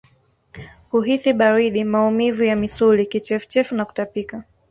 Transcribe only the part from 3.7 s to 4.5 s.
na kutapika